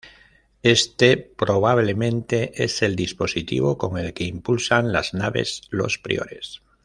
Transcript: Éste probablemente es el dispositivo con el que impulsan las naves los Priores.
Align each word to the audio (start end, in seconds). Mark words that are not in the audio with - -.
Éste 0.63 1.15
probablemente 1.17 2.63
es 2.63 2.81
el 2.81 2.95
dispositivo 2.95 3.77
con 3.77 3.99
el 3.99 4.15
que 4.15 4.23
impulsan 4.23 4.91
las 4.91 5.13
naves 5.13 5.61
los 5.69 5.99
Priores. 5.99 6.63